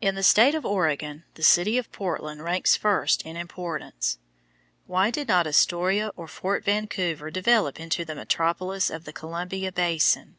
[0.00, 4.20] In the state of Oregon, the city of Portland ranks first in importance.
[4.86, 10.36] Why did not Astoria or Fort Vancouver develop into the metropolis of the Columbia basin?